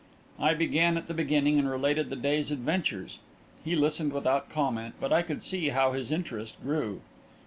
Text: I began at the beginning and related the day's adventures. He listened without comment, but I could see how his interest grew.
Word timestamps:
I 0.39 0.55
began 0.55 0.97
at 0.97 1.05
the 1.05 1.13
beginning 1.13 1.59
and 1.59 1.69
related 1.69 2.09
the 2.09 2.15
day's 2.15 2.49
adventures. 2.49 3.19
He 3.63 3.75
listened 3.75 4.13
without 4.13 4.49
comment, 4.49 4.95
but 4.99 5.13
I 5.13 5.21
could 5.21 5.43
see 5.43 5.69
how 5.69 5.91
his 5.91 6.11
interest 6.11 6.59
grew. 6.63 7.01